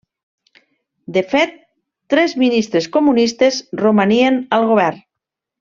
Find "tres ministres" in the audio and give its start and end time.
2.15-2.89